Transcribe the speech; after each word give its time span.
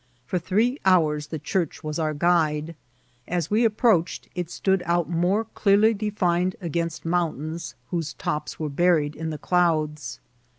For 0.25 0.39
three 0.39 0.79
hours 0.83 1.27
the 1.27 1.37
church 1.37 1.83
was 1.83 1.99
our 1.99 2.15
guide. 2.15 2.73
As 3.27 3.51
we 3.51 3.63
ap 3.67 3.73
proached, 3.77 4.29
it 4.33 4.49
stood 4.49 4.81
out 4.87 5.07
more 5.07 5.45
clearly 5.45 5.93
defined 5.93 6.55
against 6.59 7.05
mountains 7.05 7.75
whose 7.91 8.15
tops 8.15 8.59
were 8.59 8.67
buried 8.67 9.15
in 9.15 9.29
the 9.29 9.37
clouds. 9.37 10.19